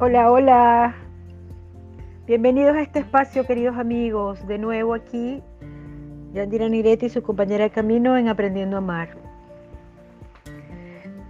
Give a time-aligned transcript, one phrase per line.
[0.00, 0.94] Hola, hola.
[2.24, 4.46] Bienvenidos a este espacio, queridos amigos.
[4.46, 5.42] De nuevo aquí,
[6.32, 9.08] Yandira Niretti y su compañera de camino en Aprendiendo a Amar.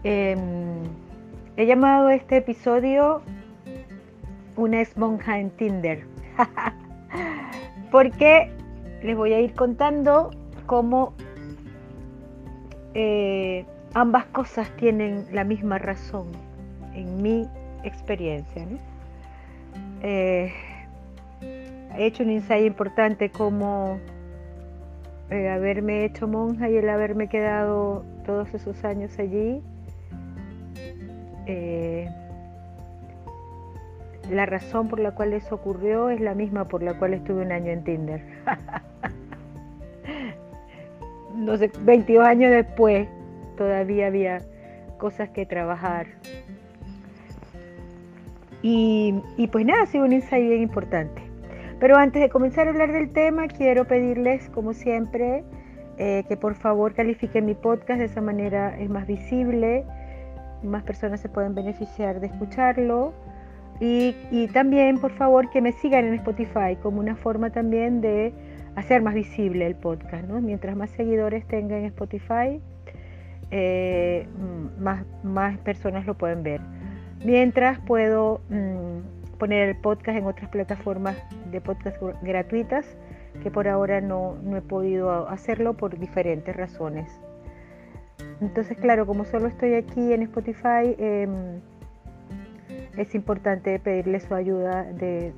[0.05, 0.83] Em,
[1.57, 3.23] he llamado este episodio
[4.55, 6.07] Una esponja en Tinder.
[7.91, 8.53] Porque
[9.03, 10.31] les voy a ir contando
[10.67, 11.15] cómo
[12.93, 13.65] eh,
[13.95, 16.27] ambas cosas tienen la misma razón
[16.93, 17.49] en mi
[17.85, 18.67] experiencia.
[20.03, 20.53] Eh,
[21.97, 23.99] he hecho un ensayo importante como
[25.31, 29.63] el eh, haberme hecho monja y el haberme quedado todos esos años allí.
[31.47, 32.09] Eh,
[34.31, 37.53] la razón por la cual eso ocurrió es la misma por la cual estuve un
[37.53, 38.23] año en Tinder.
[41.35, 43.09] no sé, 22 años después
[43.57, 44.43] todavía había
[44.99, 46.07] cosas que trabajar.
[48.63, 51.23] Y, pues nada, ha sido un ensayo bien importante.
[51.79, 55.45] Pero antes de comenzar a hablar del tema, quiero pedirles, como siempre,
[55.97, 59.85] eh, que por favor califiquen mi podcast, de esa manera es más visible,
[60.65, 63.13] más personas se pueden beneficiar de escucharlo.
[63.81, 68.33] Y, también, por favor, que me sigan en Spotify como una forma también de
[68.75, 70.29] hacer más visible el podcast.
[70.29, 72.61] Mientras más seguidores tenga en Spotify,
[73.53, 74.27] eh,
[74.81, 76.61] más personas lo pueden ver.
[77.25, 81.17] Mientras puedo mm, poner el podcast en otras plataformas
[81.51, 82.97] de podcast gratuitas,
[83.43, 87.11] que por ahora no, he podido hacerlo por diferentes razones.
[88.41, 91.61] Entonces, claro, como solo estoy aquí en Spotify, em,
[92.97, 95.33] es importante pedirle su ayuda de,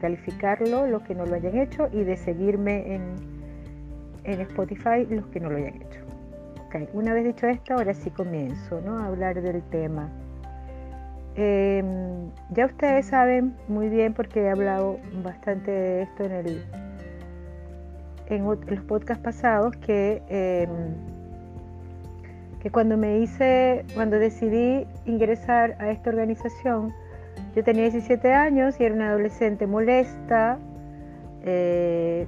[0.00, 3.02] calificarlo, los que no lo hayan hecho, y de seguirme en,
[4.24, 6.00] en Spotify, los que no lo hayan hecho.
[6.92, 8.98] Una vez dicho esto, ahora sí comienzo ¿no?
[8.98, 10.10] a hablar del tema.
[11.40, 16.64] Em, ya ustedes saben muy bien porque he hablado bastante de esto en, el,
[18.26, 20.68] en los podcasts pasados que, em,
[22.60, 26.92] que cuando me hice, cuando decidí ingresar a esta organización,
[27.54, 30.58] yo tenía 17 años y era una adolescente molesta,
[31.44, 32.26] eh,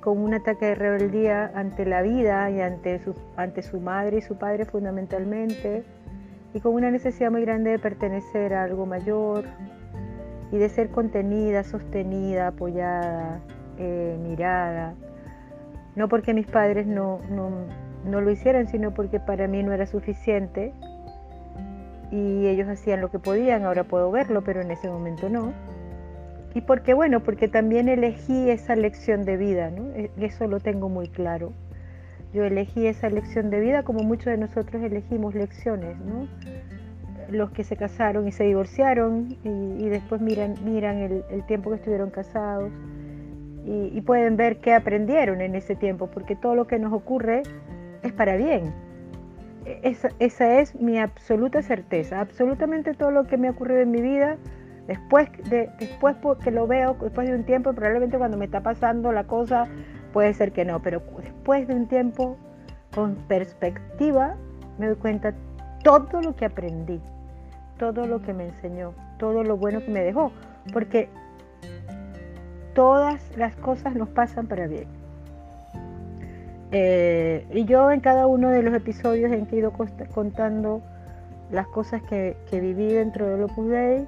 [0.00, 4.22] con un ataque de rebeldía ante la vida y ante su, ante su madre y
[4.22, 5.82] su padre fundamentalmente
[6.52, 9.44] y con una necesidad muy grande de pertenecer a algo mayor
[10.52, 13.40] y de ser contenida, sostenida, apoyada,
[13.78, 14.94] eh, mirada.
[15.96, 20.72] No porque mis padres no, no, lo hicieran, sino porque para mí no era suficiente
[22.10, 25.52] y ellos hacían lo que podían, ahora puedo verlo, pero en ese momento no.
[26.54, 29.90] Y porque, bueno, porque también elegí esa lección de vida, ¿no?
[29.94, 31.52] E, eso lo tengo muy claro.
[32.32, 35.96] Yo elegí esa lección de vida como muchos de nosotros elegimos lecciones.
[37.28, 42.70] Los que se casaron y se divorciaron y, después miran, el, tiempo que estuvieron casados
[43.64, 47.42] y, pueden ver qué aprendieron en ese tiempo, porque todo lo que nos ocurre
[48.02, 48.72] es para bien.
[49.64, 52.20] E, esa, esa es mi absoluta certeza.
[52.20, 54.38] Absolutamente todo lo que me ha ocurrido en mi vida
[54.86, 59.12] después de después que lo veo después de un tiempo probablemente cuando me está pasando
[59.12, 59.68] la cosa
[60.12, 62.36] puede ser que no, pero después de un tiempo,
[62.94, 64.36] con perspectiva,
[64.78, 65.34] me doy cuenta
[65.82, 67.00] todo lo que aprendí,
[67.78, 70.32] todo lo que me enseñó, todo lo bueno que me dejó,
[70.72, 71.08] porque
[72.74, 74.86] todas las cosas nos pasan para bien.
[76.72, 79.72] Eh, y yo en cada uno de los episodios en que he ido
[80.14, 80.82] contando
[81.50, 84.06] las cosas que, que viví dentro del Opus Dei,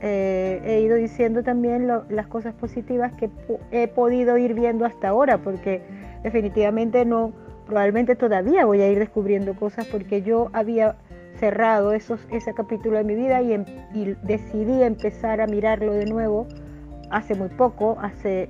[0.00, 3.30] eh, he ido diciendo también las cosas positivas que
[3.72, 5.82] he podido ir viendo hasta ahora, porque
[6.22, 7.32] definitivamente no,
[7.66, 10.96] probablemente todavía voy a ir descubriendo cosas porque yo había
[11.34, 13.64] cerrado ese capítulo de mi vida y, em,
[13.94, 16.46] y decidí empezar a mirarlo de nuevo
[17.10, 18.48] hace muy poco, hace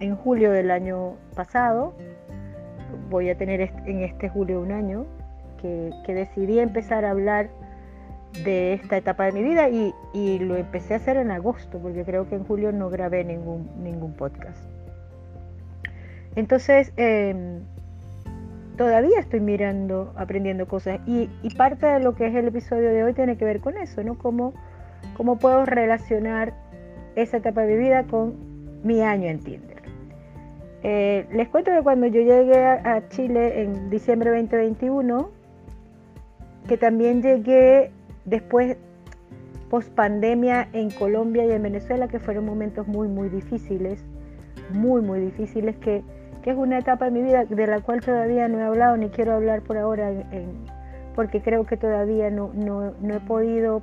[0.00, 1.94] en julio del año pasado,
[3.10, 5.06] voy a tener en este julio un año,
[5.60, 7.48] que decidí empezar a hablar
[8.44, 9.94] de esta etapa de mi vida y,
[10.38, 14.12] lo empecé a hacer en agosto, porque creo que en julio no grabé ningún, ningún
[14.14, 14.58] podcast.
[16.36, 17.60] Entonces, em,
[18.76, 23.14] todavía estoy mirando, aprendiendo cosas y, parte de lo que es el episodio de hoy
[23.14, 24.18] tiene que ver con eso, ¿no?
[24.18, 24.52] Cómo,
[25.16, 26.52] cómo puedo relacionar
[27.14, 28.34] esa etapa de mi vida con
[28.84, 29.82] mi año en Tinder.
[30.82, 35.30] Eh, les cuento que cuando yo llegué a Chile en diciembre 2021,
[36.68, 37.90] que también llegué
[38.26, 38.76] Después,
[39.70, 44.04] post pandemia en Colombia y en Venezuela, que fueron momentos muy, muy difíciles,
[44.72, 46.02] muy, muy difíciles, que,
[46.44, 49.32] es una etapa de mi vida de la cual todavía no he hablado ni quiero
[49.32, 50.12] hablar por ahora,
[51.16, 52.52] porque creo que todavía no,
[53.02, 53.82] he podido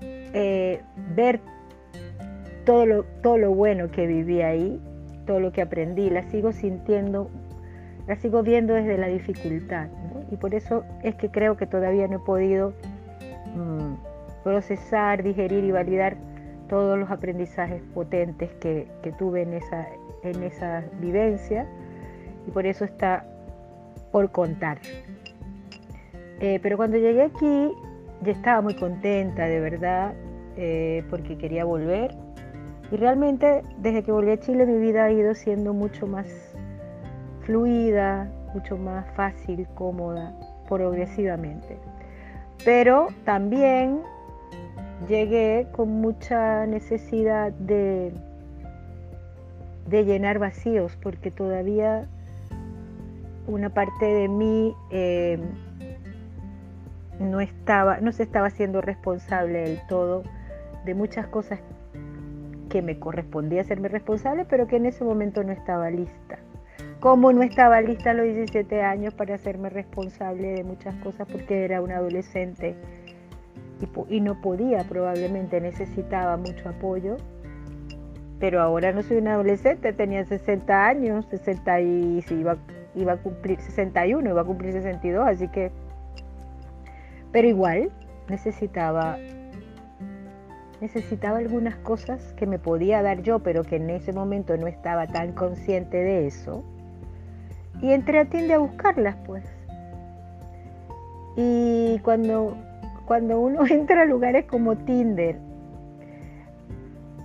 [0.00, 0.80] eh,
[1.14, 1.40] ver
[2.64, 4.80] todo lo, todo lo bueno que viví ahí,
[5.26, 7.28] todo lo que aprendí, la sigo sintiendo,
[8.06, 9.88] la sigo viendo desde la dificultad.
[10.30, 12.72] Y por eso es que creo que todavía no he podido
[13.58, 16.16] mm, procesar, digerir y validar
[16.68, 18.86] todos los aprendizajes potentes que,
[19.18, 19.88] tuve en esa,
[20.22, 21.66] en vivencia.
[22.46, 23.24] Y por eso está
[24.12, 24.78] por contar.
[26.40, 27.72] Eh, pero cuando llegué aquí,
[28.22, 30.14] ya estaba muy contenta, de verdad,
[30.56, 32.14] eh, porque quería volver.
[32.90, 36.26] Y realmente, desde que volví a Chile, mi vida ha ido siendo mucho más
[37.42, 40.34] fluida, mucho más fácil, cómoda,
[40.68, 41.78] progresivamente.
[42.64, 44.00] Pero también
[45.08, 48.12] llegué con mucha necesidad de,
[49.86, 52.08] de llenar vacíos, porque todavía
[53.46, 55.38] una parte de mí eh,
[57.18, 60.22] no, estaba, no se estaba haciendo responsable del todo
[60.84, 61.60] de muchas cosas
[62.68, 66.38] que me correspondía hacerme responsable, pero que en ese momento no estaba lista.
[67.00, 71.64] Como no estaba lista a los 17 años para hacerme responsable de muchas cosas porque
[71.64, 72.74] era una adolescente
[74.08, 77.16] y, no podía, probablemente necesitaba mucho apoyo,
[78.40, 82.56] pero ahora no soy una adolescente, tenía 60 años, 60 y iba,
[82.96, 85.70] iba a cumplir 61, iba a cumplir 62, así que
[87.30, 87.90] pero igual
[88.28, 89.18] necesitaba
[90.80, 95.06] necesitaba algunas cosas que me podía dar yo, pero que en ese momento no estaba
[95.06, 96.64] tan consciente de eso.
[97.80, 99.44] Y entré a Tinder a buscarlas, pues.
[101.36, 102.56] Y cuando,
[103.06, 105.38] cuando uno entra a lugares como Tinder,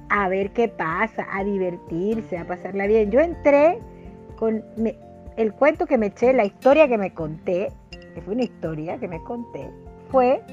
[0.09, 3.09] a ver qué pasa, a divertirse, a pasarla bien.
[3.09, 3.79] Yo entré
[4.37, 4.63] con
[5.37, 7.71] el cuento que me eché, la historia que me conté,
[8.13, 9.71] que fue una historia que me conté,
[10.11, 10.43] fue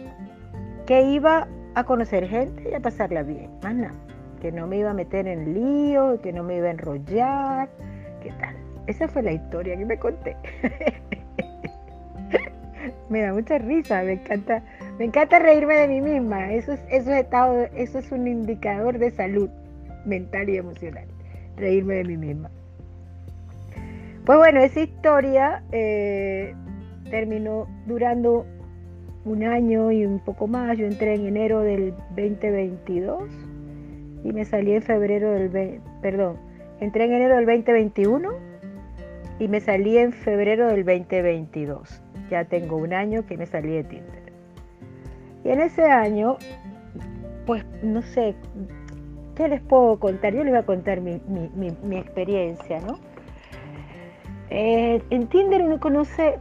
[0.87, 3.95] que iba a conocer gente y a pasarla bien, más nada.
[4.41, 7.69] Que no me iba a meter en lío, que no me iba a enrollar,
[8.23, 8.57] ¿qué tal?
[8.87, 10.37] Esa fue la historia que me conté.
[13.09, 14.63] me da mucha risa, me encanta,
[14.99, 16.53] me encanta reírme de mí misma.
[16.53, 19.51] Eso es, eso es, estado, eso es un indicador de salud
[20.07, 21.05] mental y emocional.
[21.57, 22.51] Reírme de mí misma.
[24.25, 26.55] Pues bueno, esa historia eh,
[27.11, 28.47] terminó durando
[29.25, 30.79] un año y un poco más.
[30.79, 33.25] Yo entré en enero del 2022
[34.25, 36.37] y me salí en febrero del perdón,
[36.81, 38.50] entré en enero del 2021
[39.41, 42.03] y me salí en febrero del 2022.
[42.31, 44.33] Ya tengo un año que me salí de Tinder.
[45.43, 46.37] Y en ese año,
[47.47, 48.37] pues no sé,
[49.35, 50.35] ¿qué les puedo contar?
[50.35, 52.99] Yo les voy a contar mi, experiencia, ¿no?
[54.51, 56.39] Eh, en Tinder uno conoce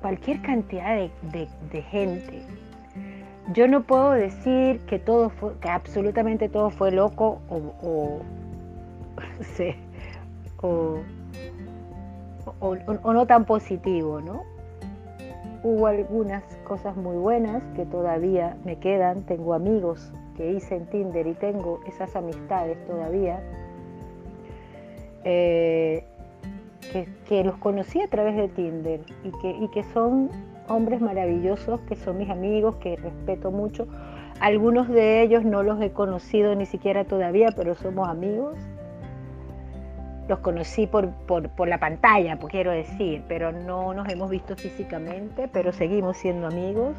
[0.00, 0.96] cualquier cantidad
[1.32, 2.42] de, gente.
[3.52, 8.22] Yo no puedo decir que todo fue, que absolutamente todo fue loco o, o,
[9.40, 9.89] no
[13.26, 14.42] tan positivo, ¿no?
[15.62, 19.22] Hubo algunas cosas muy buenas que todavía me quedan.
[19.24, 23.42] Tengo amigos que hice en Tinder y tengo esas amistades todavía.
[25.24, 26.04] Eh,
[27.28, 30.30] que, los conocí a través de Tinder y que, y que son
[30.68, 33.86] hombres maravillosos, que son mis amigos, que respeto mucho.
[34.40, 38.56] Algunos de ellos no los he conocido ni siquiera todavía, pero somos amigos.
[40.30, 45.48] Los conocí por, por, la pantalla, pues quiero decir, pero no nos hemos visto físicamente,
[45.48, 46.94] pero seguimos siendo amigos.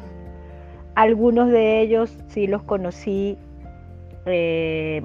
[0.94, 3.38] Algunos de ellos sí los conocí
[4.26, 5.02] eh,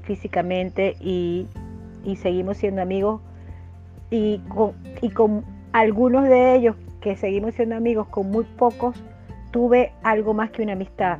[0.00, 1.46] físicamente y,
[2.04, 3.20] y seguimos siendo amigos
[4.10, 8.96] y con, y con algunos de ellos que seguimos siendo amigos, con muy pocos,
[9.50, 11.18] tuve algo más que una amistad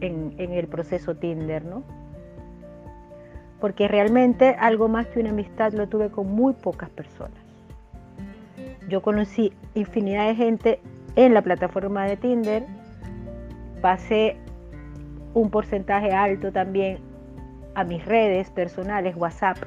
[0.00, 1.82] en, el proceso Tinder, ¿no?
[3.60, 7.38] Porque realmente algo más que una amistad lo tuve con muy pocas personas.
[8.88, 10.80] Yo conocí infinidad de gente
[11.16, 12.64] en la plataforma de Tinder,
[13.80, 14.36] pasé
[15.34, 16.98] un porcentaje alto también
[17.74, 19.58] a mis redes personales, WhatsApp,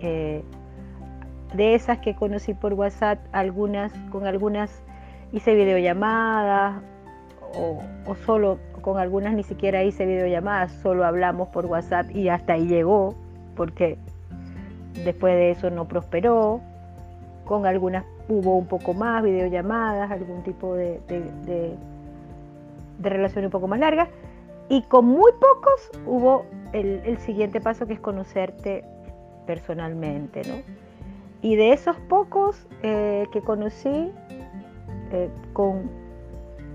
[0.00, 0.42] eh,
[1.54, 4.82] de esas que conocí por WhatsApp, algunas, con algunas
[5.32, 6.82] hice videollamadas
[7.54, 12.54] o, o, solo con algunas ni siquiera hice videollamadas, solo hablamos por WhatsApp y hasta
[12.54, 13.14] ahí llegó,
[13.54, 13.98] porque
[15.04, 16.62] después de eso no prosperó.
[17.44, 21.76] Con algunas hubo un poco más videollamadas, algún tipo de, de,
[22.98, 24.08] relación un poco más larga.
[24.70, 28.86] Y con muy pocos hubo el, el siguiente paso que es conocerte
[29.46, 30.54] personalmente, ¿no?
[31.42, 34.12] Y de esos pocos eh, que conocí,
[35.12, 35.90] eh, con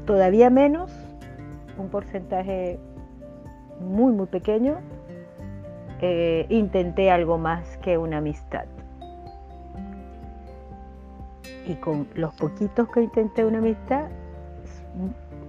[0.05, 0.91] todavía menos,
[1.77, 2.79] un porcentaje
[3.79, 4.77] muy, muy pequeño,
[6.01, 8.65] eh, intenté algo más que una amistad.
[11.65, 14.09] Y con los poquitos que intenté una amistad,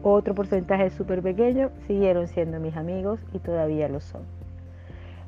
[0.03, 4.23] otro porcentaje súper pequeño, siguieron siendo mis amigos y todavía lo son.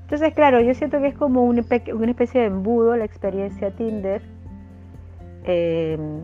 [0.03, 4.23] Entonces, claro, yo siento que es como una, especie de embudo la experiencia Tinder.
[5.45, 6.21] Em,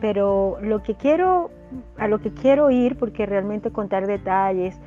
[0.00, 1.52] pero lo que quiero,
[1.98, 4.78] a lo que quiero ir, porque realmente contar detalles,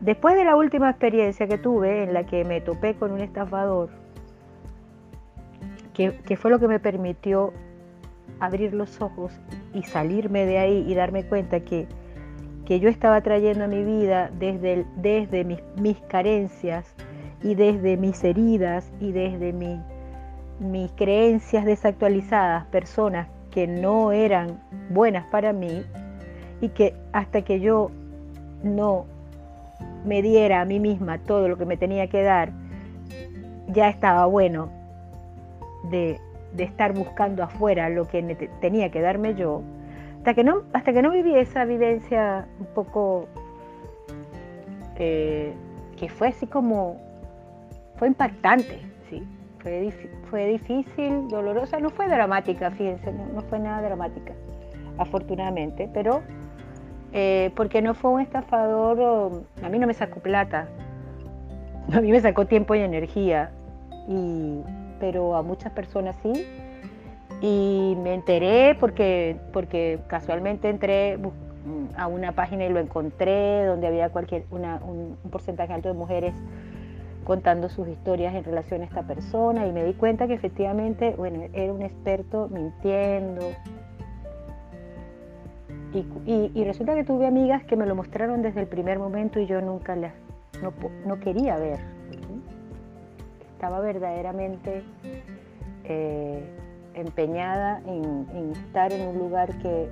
[0.00, 3.90] después de la última experiencia que tuve en la que me topé con un estafador,
[5.94, 7.52] que, que fue lo que me permitió
[8.40, 9.32] abrir los ojos
[9.74, 11.86] y salirme de ahí y darme cuenta que,
[12.64, 16.94] que yo estaba trayendo a mi vida desde, desde mis, mis, carencias
[17.42, 19.52] y desde mis heridas y desde
[20.60, 25.84] mis creencias desactualizadas, personas que no eran buenas para mí
[26.60, 27.90] y que hasta que yo
[28.62, 29.06] no
[30.04, 32.50] me diera a mí misma todo lo que me tenía que dar,
[33.68, 34.70] ya estaba bueno
[35.90, 36.18] de
[36.52, 38.22] de estar buscando afuera lo que
[38.60, 39.62] tenía que darme yo,
[40.18, 43.28] hasta que no, hasta que no viví esa vivencia un poco
[44.96, 45.54] eh,
[45.96, 46.96] que fue así como,
[47.96, 49.22] fue impactante, sí,
[49.60, 49.92] fue,
[50.28, 54.32] fue difícil, dolorosa, no fue dramática, fíjense, no, fue nada dramática,
[54.98, 56.22] afortunadamente, pero
[57.12, 60.68] eh, porque no fue un estafador, a mí no me sacó plata,
[61.92, 63.50] a mí me sacó tiempo y energía,
[64.98, 66.46] pero a muchas personas sí.
[67.42, 71.18] Y me enteré porque, porque casualmente entré
[71.96, 76.34] a una página y lo encontré, donde había cualquier, un, porcentaje alto de mujeres
[77.24, 81.42] contando sus historias en relación a esta persona y me di cuenta que efectivamente, bueno,
[81.52, 83.46] era un experto mintiendo.
[85.92, 89.60] Y, resulta que tuve amigas que me lo mostraron desde el primer momento y yo
[89.60, 90.12] nunca las,
[90.62, 90.72] no,
[91.04, 91.80] no quería ver
[93.60, 94.82] estaba verdaderamente
[95.84, 96.42] eh,
[96.94, 99.90] empeñada en, estar en un lugar que,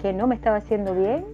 [0.00, 1.24] que no me estaba haciendo bien,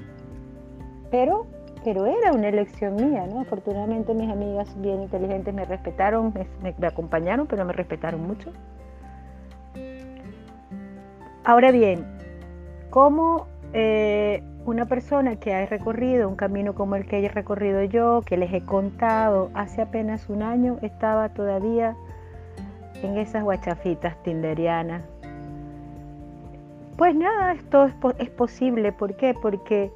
[1.11, 1.47] pero,
[1.85, 3.41] pero era una elección mía, ¿no?
[3.41, 8.51] Afortunadamente mis amigas bien inteligentes me respetaron, me, acompañaron, pero me respetaron mucho.
[11.45, 12.16] Ahora bien,
[12.97, 18.23] ¿cómo eh, una persona que ha recorrido un camino como el que he recorrido yo,
[18.25, 21.95] que les he contado hace apenas un año, estaba todavía
[23.03, 25.03] en esas guachafitas tinderianas.
[26.97, 28.93] Pues nada, esto es, posible.
[28.93, 29.35] ¿Por qué?
[29.35, 29.91] Porque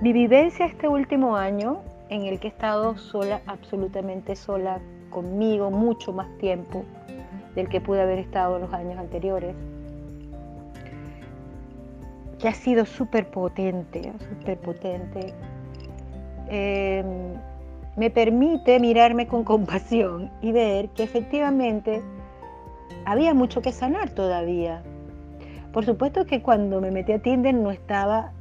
[0.00, 6.14] mi vivencia este último año, en el que he estado sola, absolutamente sola, conmigo mucho
[6.14, 6.86] más tiempo
[7.54, 9.54] del que pude haber estado en los años anteriores,
[12.40, 15.34] que ha sido súper potente, súper potente,
[16.48, 17.34] em,
[17.96, 22.02] me permite mirarme con compasión y ver que efectivamente
[23.04, 24.82] había mucho que sanar todavía.
[25.72, 28.32] Por supuesto que cuando me metí a Tinder no estaba,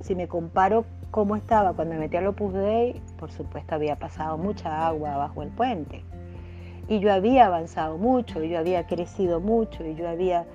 [0.00, 4.38] si me comparo cómo estaba cuando me metí a Opus Dei, por supuesto había pasado
[4.38, 6.04] mucha agua bajo el puente.
[6.88, 10.46] Y yo había avanzado mucho, y yo había crecido mucho, y yo había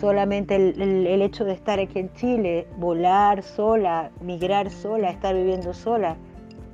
[0.00, 6.16] solamente el, hecho de estar aquí en Chile, volar sola, migrar sola, estar viviendo sola,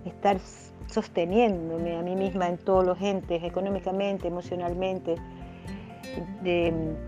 [0.05, 0.39] estar
[0.87, 5.17] sosteniéndome a mí misma en todos los entes, económicamente, emocionalmente,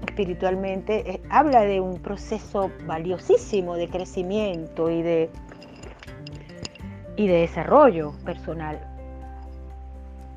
[0.07, 5.31] espiritualmente, eh, habla de un proceso valiosísimo de crecimiento y de,
[7.17, 8.79] y de desarrollo personal.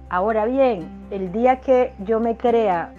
[0.09, 2.93] Ahora bien, el día que yo me crea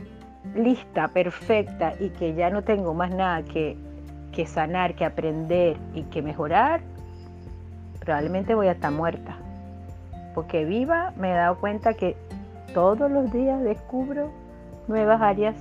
[0.55, 3.77] lista, perfecta y que ya no tengo más nada que,
[4.33, 6.81] que sanar, que aprender y que mejorar,
[8.01, 9.37] probablemente voy a estar muerta.
[10.35, 12.17] Porque viva me he dado cuenta que
[12.75, 14.31] todos los días descubro
[14.89, 15.57] nuevas áreas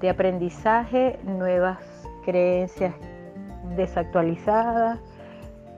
[0.00, 1.78] de aprendizaje, nuevas
[2.24, 2.94] creencias
[3.76, 4.98] desactualizadas,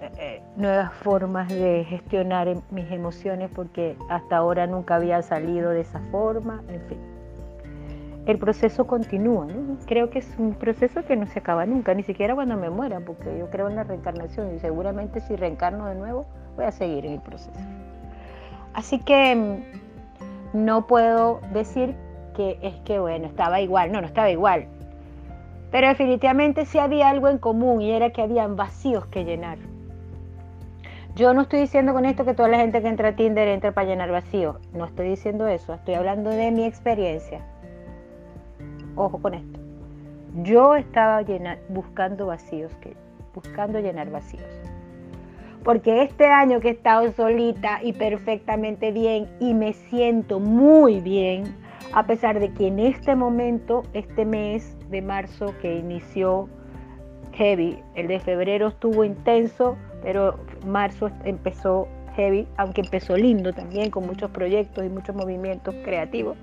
[0.00, 5.82] eh, eh, nuevas formas de gestionar mis emociones porque hasta ahora nunca había salido de
[5.82, 7.13] esa forma, en fin
[8.26, 9.46] el proceso continúa.
[9.86, 13.00] Creo que es un proceso que no se acaba nunca, ni siquiera cuando me muera,
[13.00, 16.24] porque yo creo en la reencarnación y seguramente si reencarno de nuevo
[16.56, 17.60] voy a seguir en el proceso.
[18.72, 19.34] Así que
[20.54, 21.94] mm, no puedo decir
[22.34, 24.66] que es que, bueno, estaba igual, no, no estaba igual.
[25.70, 29.58] Pero definitivamente sí había algo en común y era que habían vacíos que llenar.
[31.14, 33.72] Yo no estoy diciendo con esto que toda la gente que entra a Tinder entra
[33.72, 34.56] para llenar vacíos.
[34.72, 35.74] No estoy diciendo eso.
[35.74, 37.40] Estoy hablando de mi experiencia
[38.96, 39.60] Ojo con esto.
[40.42, 41.22] Yo estaba
[41.68, 42.72] buscando vacíos,
[43.34, 44.44] buscando llenar vacíos.
[45.62, 51.44] Porque este año que he estado solita y perfectamente bien y me siento muy bien,
[51.94, 56.48] a pesar de que en este momento, este mes de marzo que inició
[57.32, 64.06] heavy, el de febrero estuvo intenso, pero marzo empezó heavy, aunque empezó lindo también, con
[64.06, 66.36] muchos proyectos y muchos movimientos creativos.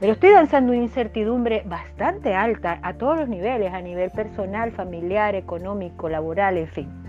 [0.00, 5.34] Pero estoy danzando una incertidumbre bastante alta a todos los niveles, a nivel personal, familiar,
[5.34, 7.04] económico, laboral, en fin.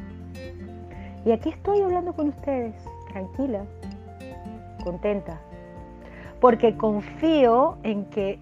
[1.26, 2.76] Y aquí estoy hablando con ustedes,
[3.12, 3.64] tranquila,
[4.84, 5.40] contenta,
[6.40, 8.40] porque confío en que,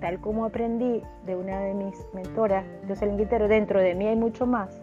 [0.00, 4.46] tal como aprendí de una de mis mentoras, Jocelyn Guitero, dentro de mí hay mucho
[4.46, 4.80] más,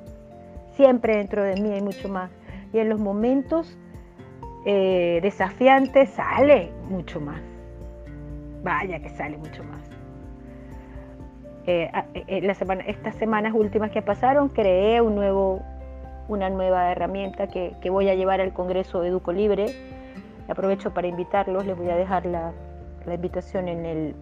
[0.76, 2.30] siempre dentro de mí hay mucho más,
[2.72, 3.76] y en los momentos
[4.66, 7.42] eh, desafiantes sale mucho más,
[8.63, 9.82] vaya que sale mucho más.
[11.65, 18.10] Eh, eh, la semana, estas semanas últimas que pasaron creé una nueva herramienta que, voy
[18.10, 19.67] a llevar al Congreso Educo Libre.
[20.50, 22.51] Aprovecho para invitarlos, les voy a dejar la,
[23.08, 24.15] invitación en el...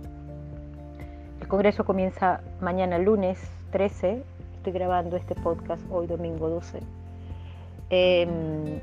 [1.39, 3.39] El Congreso comienza mañana lunes
[3.71, 4.23] 13,
[4.57, 6.79] estoy grabando este podcast hoy domingo 12.
[7.89, 8.79] Em,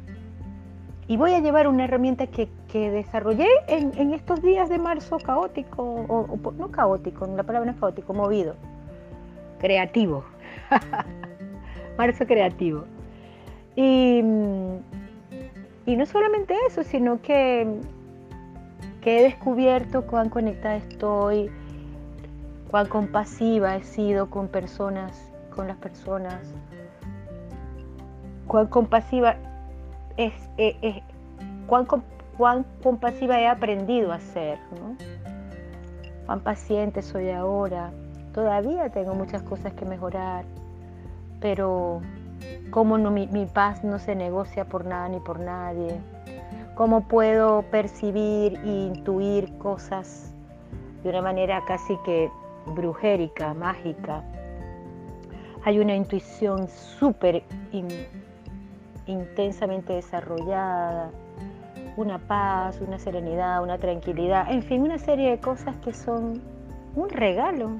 [1.09, 6.53] y voy a llevar una herramienta que, desarrollé en, estos días de marzo caótico, o,
[6.53, 8.55] no caótico, la palabra no es caótico, movido,
[9.59, 10.23] creativo.
[11.99, 12.85] marzo creativo.
[13.75, 17.67] Y, no solamente eso, sino que,
[19.01, 21.51] que he descubierto cuán conectada estoy,
[22.71, 26.53] cuán compasiva he sido con personas, con las personas,
[28.47, 29.37] cuán compasiva
[30.19, 30.33] es,
[31.67, 31.87] cuán,
[32.83, 34.59] compasiva he aprendido a ser,
[36.27, 37.91] cuán paciente soy ahora.
[38.35, 40.45] Todavía tengo muchas cosas que mejorar,
[41.41, 42.03] pero
[42.71, 46.01] cómo no, mi, paz no se negocia por nada ni por nadie,
[46.75, 50.35] cómo puedo percibir e intuir cosas
[51.03, 52.31] de una manera casi que
[52.67, 54.23] brujérica, mágica.
[55.65, 57.43] Hay una intuición súper
[59.09, 61.11] intensamente desarrollada,
[61.97, 66.41] una paz, una serenidad, una tranquilidad, en fin, una serie de cosas que son
[66.95, 67.71] un regalo,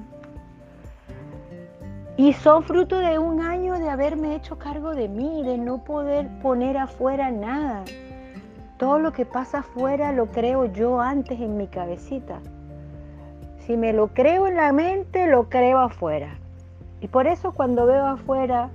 [2.19, 6.27] y son fruto de un año de haberme hecho cargo de mí, de no poder
[6.41, 7.85] poner afuera nada.
[8.77, 12.41] Todo lo que pasa afuera lo creo yo antes en mi cabecita.
[13.59, 16.37] Si me lo creo en la mente, lo creo afuera.
[16.99, 18.69] Y por eso cuando veo afuera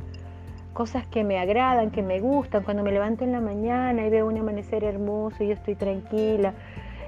[0.75, 4.27] cosas que me agradan, que me gustan, cuando me levanto en la mañana y veo
[4.27, 6.53] un amanecer hermoso y yo estoy tranquila,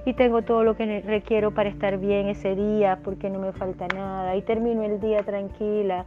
[0.07, 3.89] y tengo todo lo que requiero para estar bien ese día porque no me falta
[3.89, 4.37] nada.
[4.37, 6.05] Y termino el día tranquila,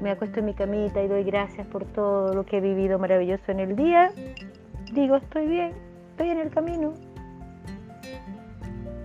[0.00, 3.50] me acuesto en mi camita y doy gracias por todo lo que he vivido maravilloso
[3.50, 4.12] en el día,
[4.92, 5.72] digo estoy bien,
[6.12, 6.94] estoy en el camino.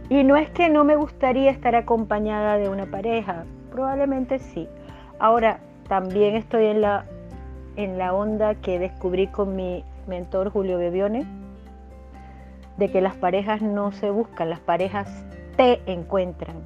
[0.07, 4.69] Y no es que no me gustaría estar acompañada de una pareja, probablemente sí.
[5.17, 7.05] Ahora, también estoy en la,
[7.75, 11.25] en la onda que descubrí con mi mentor Julio Bebione
[12.77, 15.07] de que las parejas no se buscan, las parejas
[15.55, 16.57] te encuentran.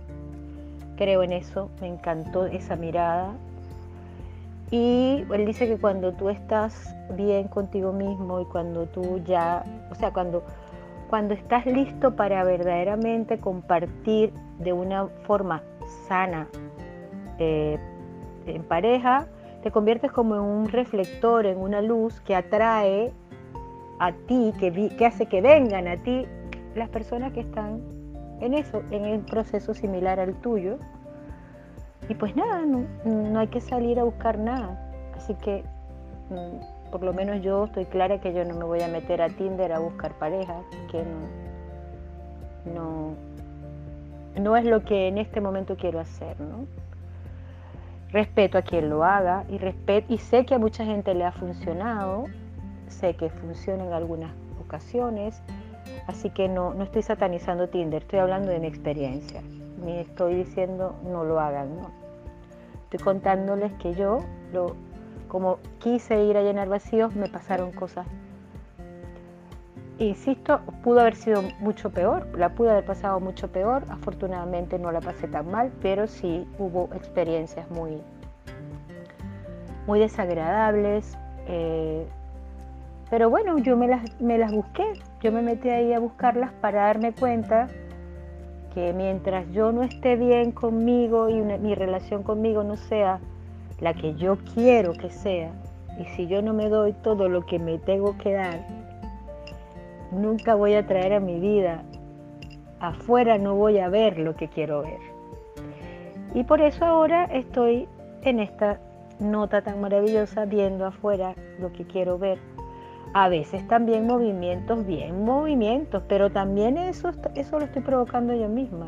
[0.97, 3.33] Creo en eso, me encantó esa mirada.
[4.71, 9.95] Y él dice que cuando tú estás bien contigo mismo y cuando tú ya, o
[9.95, 10.43] sea, cuando,
[11.09, 15.63] cuando estás listo para verdaderamente compartir de una forma
[16.07, 16.47] sana
[17.39, 17.79] eh,
[18.45, 19.27] en pareja,
[19.61, 23.11] te conviertes como en un reflector, en una luz que atrae
[23.99, 26.25] a ti, que, hace que vengan a ti
[26.75, 27.81] las personas que están
[28.39, 30.77] en eso, en el proceso similar al tuyo.
[32.07, 34.91] Y pues nada, no, hay que salir a buscar nada.
[35.15, 35.63] Así que
[36.29, 39.27] mm, por lo menos yo estoy clara que yo no me voy a meter a
[39.27, 41.03] Tinder a buscar pareja, que
[42.73, 43.13] no,
[44.39, 46.65] no es lo que en este momento quiero hacer, ¿no?
[48.11, 51.31] Respeto a quien lo haga y, respeto, y sé que a mucha gente le ha
[51.31, 52.25] funcionado
[52.89, 55.41] sé que funciona en algunas ocasiones,
[56.07, 59.41] así que no, no estoy satanizando Tinder, estoy hablando de mi experiencia,
[59.83, 61.91] ni estoy diciendo no lo hagan, no.
[62.83, 64.19] Estoy contándoles que yo,
[64.51, 64.75] lo,
[65.27, 68.07] como quise ir a llenar vacíos, me pasaron cosas.
[69.99, 75.01] Insisto, pudo haber sido mucho peor, la pude haber pasado mucho peor, afortunadamente no la
[75.01, 78.01] pasé tan mal, pero sí hubo experiencias muy,
[79.87, 82.07] muy desagradables, eh,
[83.09, 84.85] pero bueno, yo me las, me las busqué,
[85.19, 87.67] yo me metí ahí a buscarlas para darme cuenta
[88.73, 93.19] que mientras yo no esté bien conmigo y mi relación conmigo no sea
[93.81, 95.51] la que yo quiero que sea,
[95.99, 98.78] y si yo no me doy todo lo que me tengo que dar,
[100.11, 101.83] nunca voy a traer a mi vida.
[102.79, 104.99] Afuera no voy a ver lo que quiero ver.
[106.33, 107.87] Y por eso ahora estoy
[108.21, 108.79] en esta
[109.19, 112.39] nota tan maravillosa viendo afuera lo que quiero ver.
[113.13, 118.87] A veces también movimientos, bien movimientos, pero también eso, eso lo estoy provocando yo misma.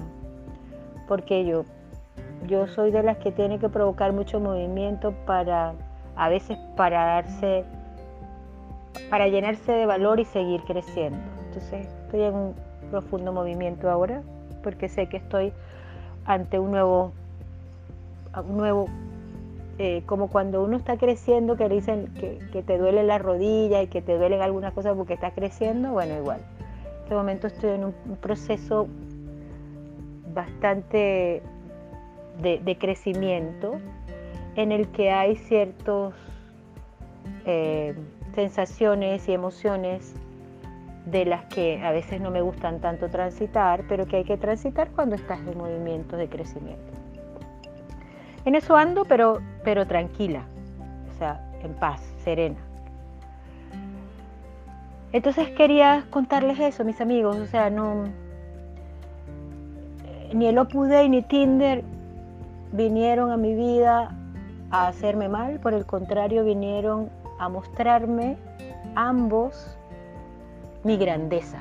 [1.07, 1.65] Porque yo,
[2.47, 5.73] yo soy de las que tiene que provocar mucho movimiento para
[6.15, 7.65] a veces para darse,
[9.10, 11.19] para llenarse de valor y seguir creciendo.
[11.47, 12.56] Entonces estoy en un
[12.89, 14.21] profundo movimiento ahora
[14.63, 15.54] porque sé que estoy
[16.25, 17.13] ante un nuevo,
[18.36, 18.88] un nuevo
[19.80, 24.01] eh, como cuando uno está creciendo, que dicen que, te duele la rodilla y que
[24.01, 26.39] te duelen algunas cosas porque estás creciendo, bueno, igual.
[26.39, 28.88] En este momento estoy en un, proceso
[30.36, 31.41] bastante
[32.41, 33.80] de, crecimiento
[34.56, 36.13] en el que hay ciertas
[37.45, 37.95] eh,
[38.34, 40.13] sensaciones y emociones
[41.06, 44.91] de las que a veces no me gustan tanto transitar, pero que hay que transitar
[44.91, 46.91] cuando estás en movimientos de crecimiento.
[48.46, 50.44] En eso ando, pero, pero tranquila,
[51.13, 52.58] o sea, en paz, serena.
[55.12, 58.06] Entonces quería contarles eso, mis amigos, o sea, no
[60.34, 61.84] ni el Opus Dei ni Tinder
[62.72, 64.15] vinieron a mi vida
[64.70, 67.10] a hacerme mal, por el contrario vinieron
[67.41, 68.38] a mostrarme
[68.95, 69.75] ambos
[70.84, 71.58] mi grandeza.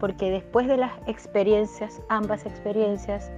[0.00, 3.30] Porque después de las experiencias, ambas experiencias,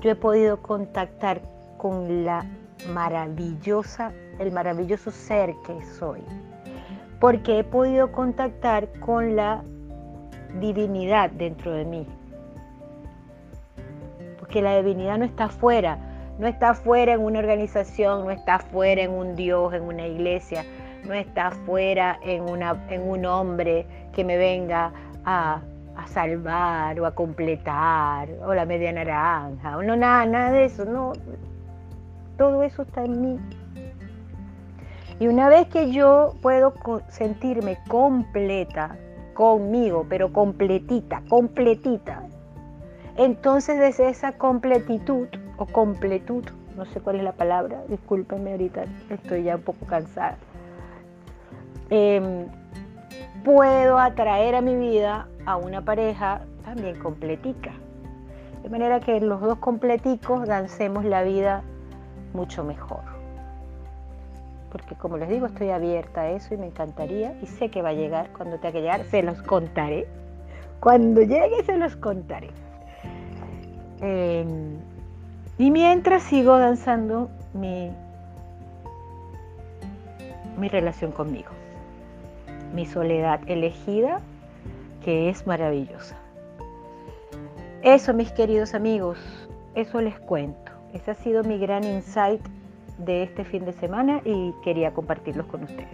[0.00, 1.42] yo he podido contactar
[1.78, 2.46] con la
[2.94, 6.22] maravillosa, el maravilloso ser que soy.
[7.18, 9.64] Porque he podido contactar con la
[10.60, 12.06] divinidad dentro de mí.
[14.38, 15.98] Porque la divinidad no está afuera,
[16.38, 20.64] no está fuera en una organización, no está fuera en un Dios, en una iglesia,
[21.06, 24.92] no está fuera en, una, en un hombre que me venga
[25.24, 25.60] a,
[26.06, 31.12] salvar o a completar, o la media naranja, o no, nada, nada de eso, no.
[32.36, 33.40] Todo eso está en mí.
[35.18, 36.72] Y una vez que yo puedo
[37.08, 38.96] sentirme completa
[39.34, 42.22] conmigo, pero completita, completita,
[43.16, 45.26] entonces desde esa completitud
[45.58, 46.44] o completud,
[46.76, 50.38] no sé cuál es la palabra, discúlpenme ahorita, estoy ya un poco cansada.
[51.90, 52.46] Em,
[53.44, 57.72] puedo atraer a mi vida a una pareja también completica.
[58.62, 61.62] De manera que los dos completicos dancemos la vida
[62.34, 63.00] mucho mejor.
[64.70, 67.90] Porque como les digo, estoy abierta a eso y me encantaría y sé que va
[67.90, 70.06] a llegar cuando tenga que llegar, se los contaré.
[70.80, 72.50] Cuando llegue se los contaré.
[74.00, 74.76] Em,
[75.58, 77.90] y mientras sigo danzando mi,
[80.56, 81.50] mi relación conmigo,
[82.74, 84.20] mi soledad elegida,
[85.04, 86.16] que es maravillosa.
[87.82, 89.18] Eso, mis queridos amigos,
[89.74, 90.72] eso les cuento.
[90.92, 92.40] Ese ha sido mi gran insight
[92.98, 95.88] de este fin de semana y quería compartirlos con ustedes.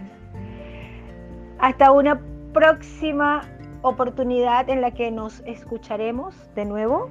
[1.59, 2.19] Hasta una
[2.53, 3.41] próxima
[3.81, 7.09] oportunidad en la que nos escucharemos de nuevo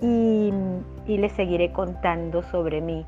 [0.00, 0.52] y,
[1.06, 3.06] les seguiré contando sobre mí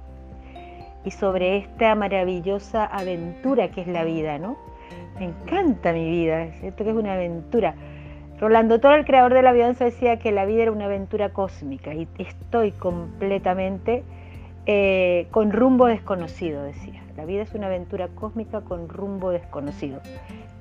[1.05, 4.57] y sobre esta maravillosa aventura que es la vida, ¿no?
[5.19, 7.75] Me encanta mi vida, esto que es una aventura.
[8.41, 11.93] Rolando Toro, el creador de la avianza, decía que la vida era una aventura cósmica
[11.93, 14.05] y estoy completamente
[14.67, 17.03] eh, con rumbo desconocido, decía.
[17.17, 20.01] La vida es una aventura cósmica con rumbo desconocido.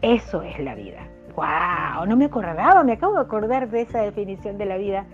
[0.02, 1.08] Eso es la vida.
[1.36, 2.08] ¡Wow!
[2.08, 5.06] No me acordaba, me acabo de acordar de esa definición de la vida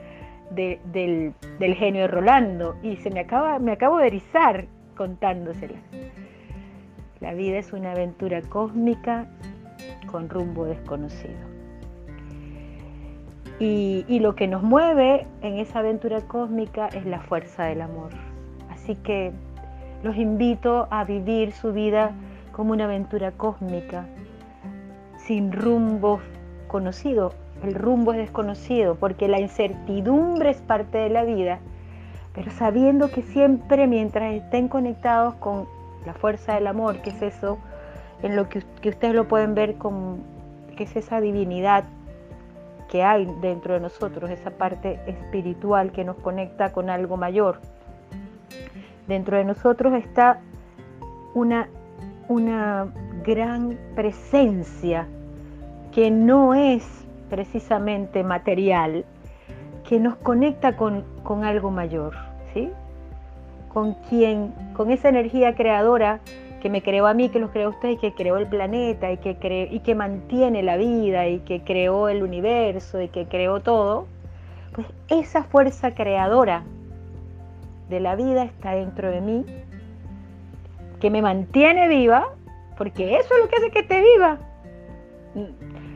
[0.56, 5.80] del, genio de Rolando y se me acaba, me acabo de erizar contándosela.
[7.20, 9.28] La vida es una aventura cósmica
[10.08, 11.54] con rumbo desconocido.
[13.60, 18.10] Y, lo que nos mueve en esa aventura cósmica es la fuerza del amor.
[18.70, 19.32] Así que
[20.04, 22.12] los invito a vivir su vida
[22.52, 24.06] como una aventura cósmica,
[25.18, 26.20] sin rumbo
[26.68, 31.60] conocido, el rumbo es desconocido, porque la incertidumbre es parte de la vida,
[32.34, 35.68] pero sabiendo que siempre mientras estén conectados con
[36.06, 37.58] la fuerza del amor, que es eso,
[38.22, 40.18] en lo que, ustedes lo pueden ver como
[40.76, 41.84] que es esa divinidad
[42.90, 47.60] que hay dentro de nosotros, esa parte espiritual que nos conecta con algo mayor.
[49.08, 50.40] Dentro de nosotros está
[51.34, 51.68] una,
[52.28, 52.88] una
[53.24, 55.08] gran presencia
[55.92, 57.03] que no es
[57.34, 59.06] precisamente material,
[59.90, 62.14] que nos conecta con, con algo mayor,
[62.54, 62.70] ¿sí?
[63.74, 66.20] Con quien, con esa energía creadora
[66.62, 69.18] que me creó a mí, que los creó a ustedes, que creó el planeta y
[69.18, 74.06] que, y que mantiene la vida y que creó el universo y que creó todo,
[74.76, 76.62] pues esa fuerza creadora
[77.90, 79.44] de la vida está dentro de mí,
[81.00, 82.28] que me mantiene viva,
[82.78, 84.38] porque eso es lo que hace que esté viva.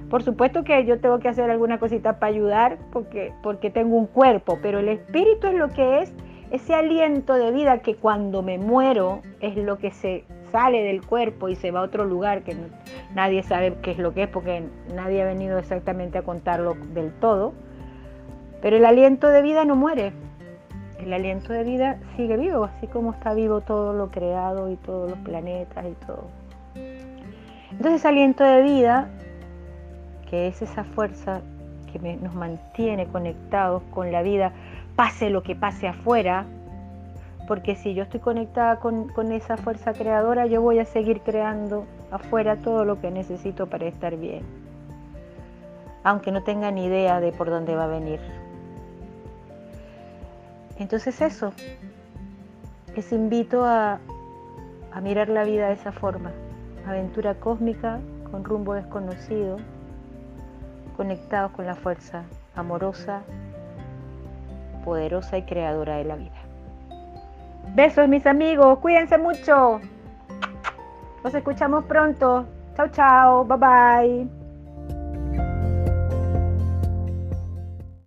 [0.09, 4.07] Por supuesto que yo tengo que hacer alguna cosita para ayudar porque, porque tengo un
[4.07, 6.13] cuerpo, pero el espíritu es lo que es
[6.49, 11.49] ese aliento de vida que cuando me muero es lo que se sale del cuerpo
[11.49, 12.55] y se va a otro lugar que
[13.13, 14.63] nadie sabe qué es lo que es porque
[14.95, 17.53] nadie ha venido exactamente a contarlo del todo.
[18.61, 20.13] Pero el aliento de vida no muere.
[20.99, 25.11] El aliento de vida sigue vivo, así como está vivo todo lo creado y todos
[25.11, 26.25] los planetas y todo.
[27.71, 29.09] Entonces, aliento de vida,
[30.29, 31.41] que es esa fuerza
[31.91, 34.51] que nos mantiene conectados con la vida,
[34.95, 36.45] pase lo que pase afuera,
[37.47, 42.57] porque si yo estoy conectada con, esa fuerza creadora, yo voy a seguir creando afuera
[42.57, 44.43] todo lo que necesito para estar bien,
[46.03, 48.19] aunque no tenga ni idea de por dónde va a venir.
[50.77, 51.53] Entonces eso,
[52.95, 53.99] les invito a,
[54.91, 56.31] a mirar la vida de esa forma,
[56.85, 59.57] aventura cósmica con rumbo desconocido,
[60.97, 62.23] conectados con la fuerza
[62.55, 63.21] amorosa,
[64.83, 66.31] poderosa y creadora de la vida.
[67.75, 69.79] Besos mis amigos, cuídense mucho.
[71.23, 72.45] Nos escuchamos pronto.
[72.75, 74.36] Chao, chao, bye bye.